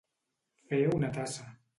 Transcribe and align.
Fer 0.71 0.79
una 0.99 1.11
tassa. 1.19 1.47